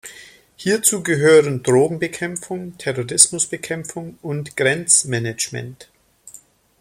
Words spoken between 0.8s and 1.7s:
gehören